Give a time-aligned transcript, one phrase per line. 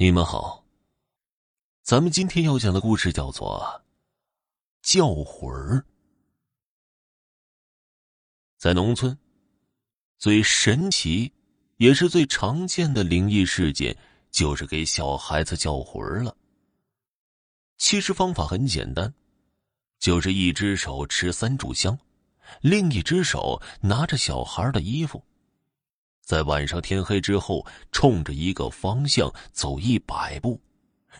[0.00, 0.64] 你们好，
[1.82, 3.82] 咱们今天要讲的故事叫做
[4.88, 5.78] 《叫魂儿》。
[8.56, 9.18] 在农村，
[10.16, 11.32] 最神奇
[11.78, 13.98] 也是最常见的灵异事件，
[14.30, 16.36] 就是给小孩子叫魂儿了。
[17.76, 19.12] 其实方法很简单，
[19.98, 21.98] 就是一只手持三炷香，
[22.60, 25.24] 另一只手拿着小孩的衣服。
[26.28, 30.60] 在晚上天黑之后，冲着一个方向走一百步，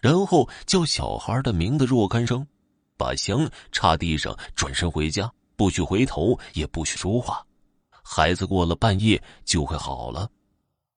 [0.03, 2.47] 然后叫小孩的名字若干声，
[2.95, 7.43] 把香插地上，转身回家，不许回头，也不许说话。
[7.91, 10.31] 孩子过了半夜就会好了。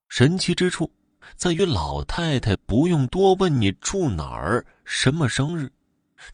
[0.10, 0.92] 神奇之处
[1.38, 5.72] 在于，老太太不用多问你住哪儿、什么生日，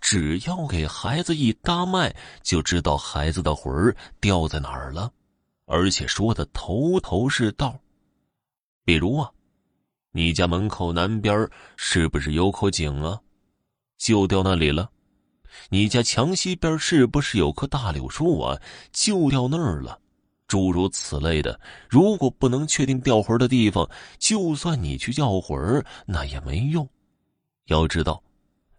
[0.02, 5.12] 只要给孩子一搭脉，就知道孩子的魂儿掉在哪儿了。
[5.67, 7.77] 而且说的头头是道，
[8.85, 9.30] 比如啊，
[10.12, 13.21] 你家门口南边是不是有口井啊？
[13.98, 14.89] 就掉那里了。
[15.69, 18.58] 你家墙西边是不是有棵大柳树啊？
[18.94, 20.00] 就掉那儿了。
[20.47, 26.88] 诸如此类的，如果不能确定掉魂的地方，就算你去叫魂那也没用。
[27.66, 28.23] 要知道，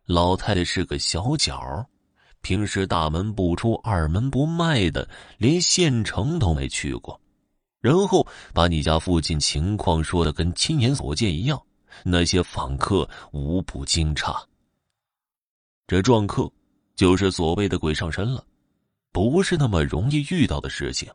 [0.06, 1.86] 老太太是个小脚。
[2.40, 7.20] 平时大门不出二门不迈的，连县城都没去过，
[7.80, 11.60] 然后把你家附近情况说的跟亲眼所见一样，
[12.04, 14.34] 那些访客无不惊诧。
[15.86, 16.50] 这撞客
[16.94, 18.44] 就是所谓的鬼上身了，
[19.12, 21.10] 不是那么容易遇到的事情。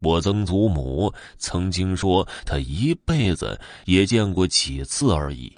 [0.00, 5.50] 我曾祖母曾经说，她一辈子也见过几次而已，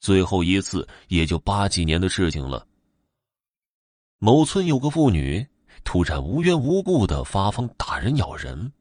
[0.00, 2.66] 最后一次也就八几年的事情了。
[4.18, 5.46] 某村有个妇女，
[5.84, 8.72] 突然无缘无故的发疯打人咬人，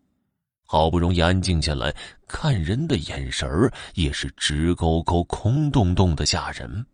[0.65, 1.93] 好不容易安静下来，
[2.27, 6.85] 看人的眼神儿也是直勾勾、空洞洞的吓人。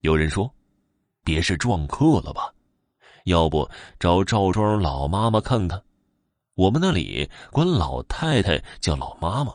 [0.00, 0.52] 有人说
[1.22, 2.52] ：“别是撞客了吧？
[3.24, 3.68] 要不
[4.00, 5.82] 找赵庄老妈妈看看？
[6.54, 9.54] 我们那里管老太太叫老妈妈。”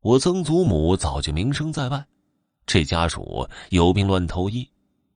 [0.00, 2.06] 我曾祖母早就名声在外，
[2.64, 4.66] 这家属有病乱投医，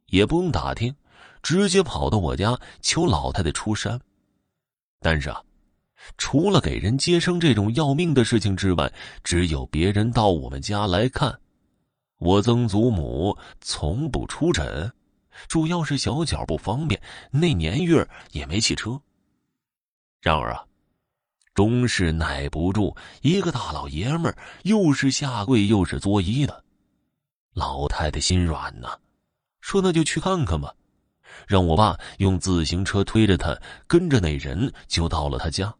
[0.08, 0.94] 也不用打听。
[1.44, 4.00] 直接跑到我家求老太太出山，
[4.98, 5.42] 但是啊，
[6.16, 8.90] 除了给人接生这种要命的事情之外，
[9.22, 11.38] 只有别人到我们家来看，
[12.16, 14.90] 我曾祖母从不出诊，
[15.46, 16.98] 主要是小脚不方便，
[17.30, 18.98] 那年月也没汽车。
[20.22, 20.64] 然而啊，
[21.52, 26.64] 终是耐不住一个大老爷们儿又是下跪又是作揖的，
[27.52, 28.98] 老太太心软呐，
[29.60, 30.74] 说那就去看看吧。
[31.46, 35.74] 让我爸用自行车推着他，跟着那人就到了他家。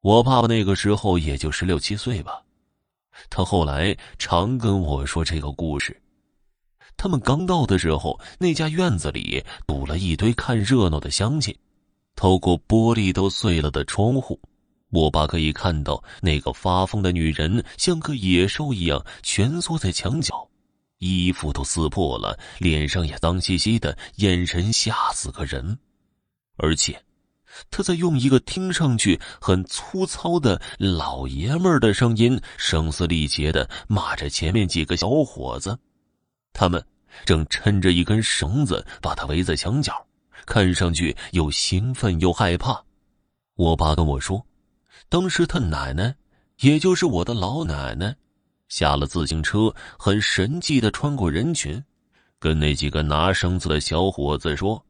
[0.00, 2.42] 我爸爸那个时候也就十六七岁吧，
[3.28, 6.00] 他后来常跟我说这个故事。
[6.96, 11.54] 他们刚到的时候，那家院子里堵了一堆看热闹的乡亲，
[12.14, 14.40] 透过玻璃都碎了的窗户，
[14.90, 20.48] 我爸可以看到那个发疯的女人像个野兽一样蜷缩在墙角。
[20.98, 25.78] 衣服都撕破了，脸上也脏兮兮的，眼神吓死个人。
[26.56, 27.02] 而且，
[27.70, 35.78] 他在用一个听上去很粗糙的老爷们儿的声音，声嘶力竭的骂着前面几个小伙子。
[36.52, 36.82] 他们
[37.24, 40.06] 正抻着一根绳子把他围在墙角，
[40.46, 42.82] 看上去又兴奋又害怕。
[43.54, 44.46] 我爸跟我说，
[45.08, 46.14] 当时他奶奶，
[46.60, 48.16] 也就是我的老奶奶。
[48.68, 51.82] 下了自行车，很神气的穿过人群，
[52.38, 54.84] 跟那几个拿绳子的小伙子说：“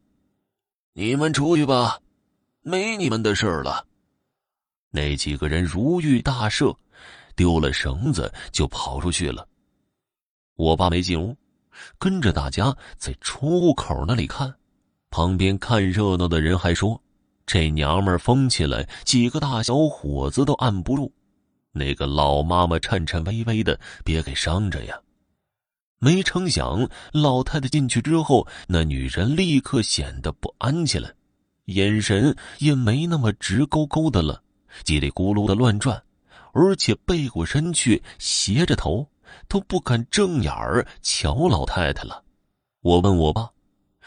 [0.95, 1.99] 你们出去吧，
[2.63, 3.87] 没你们的事了。”
[4.91, 6.75] 那几个人如遇大赦，
[7.35, 9.47] 丢了绳子就跑出去了。
[10.55, 11.37] 我爸没进屋，
[11.99, 14.55] 跟着大家在窗户口那里看。
[15.11, 17.01] 旁边看热闹的人还说
[17.47, 21.13] ：“这娘们疯起来，几个大小伙子都按不住。”
[21.77, 24.99] 那个老妈妈颤颤巍巍的，别给伤着呀！
[25.99, 31.13] 没成想，老太太进去之后，那女人立刻显得不安起来，
[31.67, 34.43] 眼神也没那么直勾勾的了，
[34.85, 36.03] 叽里咕噜的乱转，
[36.53, 39.09] 而且背过身去，斜着头，
[39.49, 42.23] 都不敢正眼儿瞧老太太了。
[42.83, 43.51] 我问我爸：“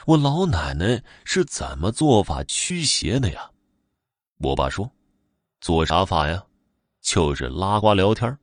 [0.06, 3.50] 我老奶奶是怎么做法驱邪的呀？”
[4.40, 4.90] 我爸说
[5.60, 6.44] ：“做啥法呀？”
[7.02, 8.38] 就是拉呱聊天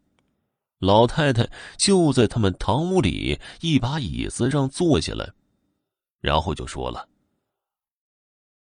[0.78, 5.30] 老太太就在他们堂屋里一把椅子上坐下来，
[6.20, 7.08] 然后就说了：“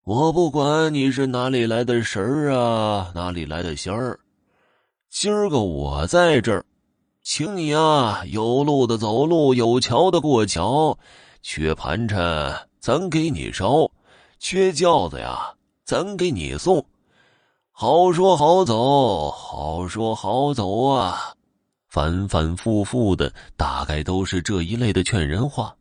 [0.06, 4.20] 我不管你是哪里来的神儿啊，哪里来的仙儿，
[5.10, 6.66] 今儿个我在这儿，
[7.22, 10.98] 请你啊，有路的走路，有桥的过桥。
[11.42, 13.90] 缺盘缠，咱给你烧；
[14.40, 16.86] 缺轿子呀，咱给你送。
[17.82, 21.32] 好说好走，好说好走啊！
[21.88, 25.74] 反反复复的，大概都是这一类的劝人话。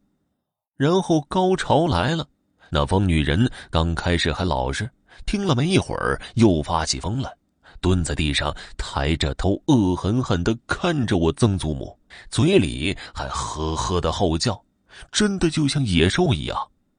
[0.77, 2.25] 然后高潮来了，
[2.71, 4.89] 那疯女人刚开始还老实，
[5.27, 7.35] 听了没一会儿，又发起疯来，
[7.81, 11.99] 蹲在地上，抬着头，恶狠狠的看着我曾祖母，
[12.31, 14.63] 嘴里还呵呵的吼叫，
[15.11, 16.57] 真的就像野兽一样。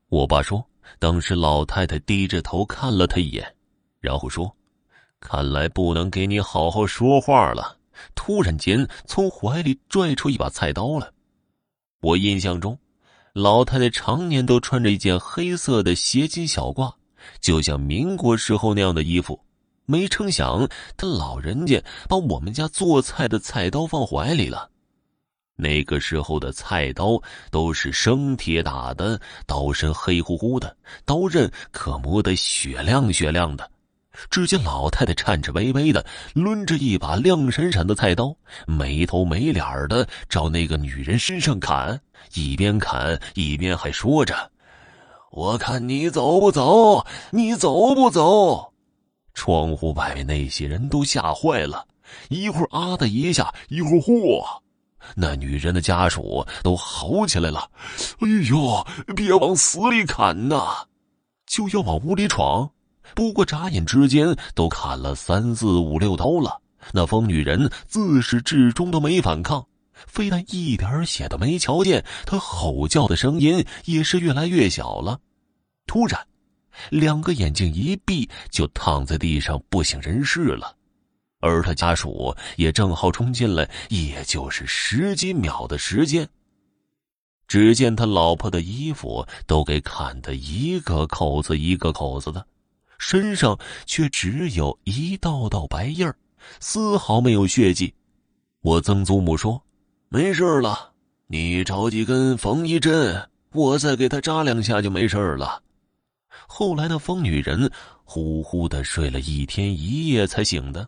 [0.10, 0.62] 我爸说，
[1.00, 3.56] 当时老太太低着头看了他一眼，
[4.01, 4.54] 然后说。
[5.19, 7.77] 看来不能给你好好说话了。
[8.16, 11.07] 突然间，从怀里拽出一把菜刀来。
[12.01, 12.80] 我印象中，
[13.33, 16.94] 老太太常年都穿着一件黑色的斜襟小褂，
[17.42, 19.39] 就像民国时候那样的衣服。
[19.86, 24.69] 没成想，她老人家把我们家做菜的菜刀放怀里了。
[25.56, 33.69] 那个时候的菜刀都是生铁打的，刀身黑乎乎的，刀刃可磨得雪亮雪亮的。
[34.30, 38.36] 只见老太太颤颤巍巍的抡着一把亮闪闪的菜刀，
[38.66, 42.01] 没头没脸的朝那个女人身上砍，
[42.33, 44.51] 一边砍一边还说着
[45.31, 48.74] ：“我看你走不走，你走不走？”
[49.33, 51.86] 窗户外面那些人都吓坏了，
[52.30, 54.44] 一会儿啊的一下，一会儿嚯，
[55.15, 57.69] 那女人的家属都嚎起来了
[58.19, 60.88] ：“哎呦，别往死里砍呐！”
[61.48, 62.69] 就要往屋里闯。
[63.15, 66.61] 不过眨眼之间，都砍了三四五六刀了。
[66.94, 75.19] 那疯女人自始至终都没反抗，非但一点血都没瞧见，她吼叫的声音也是越来越小了。
[75.85, 76.25] 突然，
[76.89, 80.75] 两个眼睛一闭，就躺在地上不省人事了。
[81.41, 86.27] 而他家属也正好冲进来，也就是十几秒的时间。
[87.47, 92.45] 只见他老婆的衣服都给砍得一个口子一个口子的。
[93.00, 93.57] 身上
[93.88, 96.16] 却只有一道道白印儿，
[96.60, 97.92] 丝毫没有血迹。
[98.62, 99.60] 我曾祖母说
[100.10, 100.92] ：“没事了，
[101.28, 105.63] 你找几根缝衣针，我再给他扎两下就没事了。”
[106.48, 107.72] 后来那疯女人
[108.04, 110.88] 呼呼的睡了一天一夜才醒的，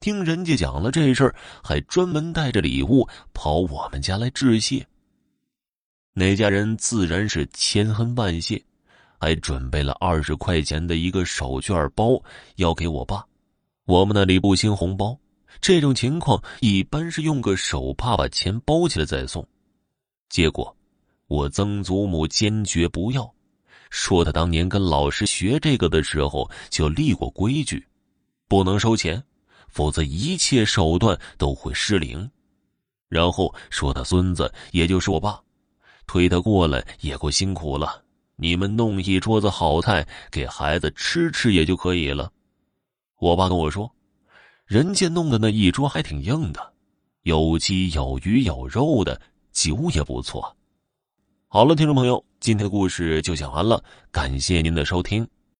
[0.00, 4.86] 听人家讲了这事儿，还专门带着礼物跑我们家来致谢。
[6.12, 8.60] 那家人自然是千恩万谢。
[9.20, 12.20] 还准备了二十块钱的一个手绢包，
[12.56, 13.22] 要给我爸。
[13.84, 15.14] 我们那里不兴红包，
[15.60, 19.46] 这种情况一般是用个手帕把钱包起来再送。
[20.30, 20.74] 结果，
[21.26, 23.30] 我曾祖母坚决不要，
[23.90, 27.86] 说他当年跟老师学这个的时候就立过规矩，
[28.48, 29.22] 不能收钱，
[29.68, 32.30] 否则一切手段都会失灵。
[33.08, 35.38] 然后说他孙子，也就是我爸，
[36.06, 38.02] 推他过来也够辛苦了。
[38.40, 42.32] 你们弄一桌子好菜给孩子吃吃也就可以了。
[43.18, 43.94] 我爸跟我说，
[44.64, 46.72] 人家弄的那一桌还挺硬的，
[47.22, 49.20] 有鸡有鱼有肉的，
[49.52, 50.56] 酒也不错。
[51.48, 55.28] 好了，听众朋友，今天的故事就讲完了，感谢您的收听。